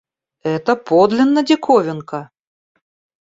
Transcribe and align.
Это 0.41 0.75
подлинно 0.75 1.43
диковинка! 1.43 2.31